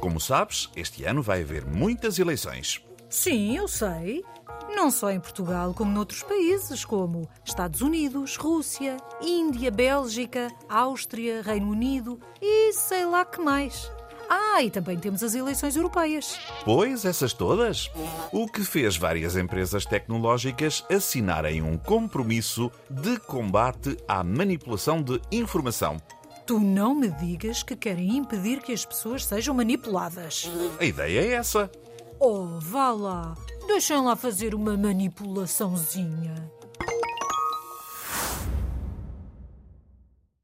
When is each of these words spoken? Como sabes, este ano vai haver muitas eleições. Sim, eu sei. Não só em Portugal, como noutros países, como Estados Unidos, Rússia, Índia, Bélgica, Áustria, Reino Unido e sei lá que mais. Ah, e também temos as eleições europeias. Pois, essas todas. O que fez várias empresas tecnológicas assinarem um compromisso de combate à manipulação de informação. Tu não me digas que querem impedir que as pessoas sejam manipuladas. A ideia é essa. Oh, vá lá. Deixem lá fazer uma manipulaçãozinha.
Como 0.00 0.20
sabes, 0.20 0.70
este 0.74 1.04
ano 1.04 1.22
vai 1.22 1.42
haver 1.42 1.66
muitas 1.66 2.18
eleições. 2.18 2.84
Sim, 3.08 3.56
eu 3.56 3.68
sei. 3.68 4.24
Não 4.74 4.90
só 4.90 5.10
em 5.10 5.20
Portugal, 5.20 5.74
como 5.74 5.90
noutros 5.90 6.22
países, 6.22 6.84
como 6.84 7.28
Estados 7.44 7.80
Unidos, 7.80 8.36
Rússia, 8.36 8.96
Índia, 9.20 9.70
Bélgica, 9.70 10.48
Áustria, 10.68 11.42
Reino 11.42 11.70
Unido 11.70 12.20
e 12.40 12.72
sei 12.72 13.04
lá 13.04 13.24
que 13.24 13.40
mais. 13.40 13.90
Ah, 14.32 14.62
e 14.62 14.70
também 14.70 14.96
temos 14.96 15.24
as 15.24 15.34
eleições 15.34 15.74
europeias. 15.74 16.38
Pois, 16.64 17.04
essas 17.04 17.32
todas. 17.32 17.90
O 18.30 18.46
que 18.46 18.62
fez 18.62 18.96
várias 18.96 19.36
empresas 19.36 19.84
tecnológicas 19.84 20.84
assinarem 20.88 21.60
um 21.62 21.76
compromisso 21.76 22.70
de 22.88 23.18
combate 23.18 23.96
à 24.06 24.22
manipulação 24.22 25.02
de 25.02 25.20
informação. 25.32 25.96
Tu 26.50 26.58
não 26.58 26.96
me 26.96 27.08
digas 27.12 27.62
que 27.62 27.76
querem 27.76 28.16
impedir 28.16 28.60
que 28.60 28.72
as 28.72 28.84
pessoas 28.84 29.24
sejam 29.24 29.54
manipuladas. 29.54 30.50
A 30.80 30.84
ideia 30.84 31.20
é 31.20 31.34
essa. 31.34 31.70
Oh, 32.18 32.58
vá 32.58 32.90
lá. 32.90 33.36
Deixem 33.68 34.02
lá 34.02 34.16
fazer 34.16 34.52
uma 34.52 34.76
manipulaçãozinha. 34.76 36.50